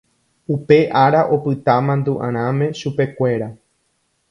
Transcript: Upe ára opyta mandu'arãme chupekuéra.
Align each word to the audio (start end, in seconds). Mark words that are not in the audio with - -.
Upe 0.53 0.77
ára 1.03 1.21
opyta 1.35 1.75
mandu'arãme 1.85 2.65
chupekuéra. 2.79 3.47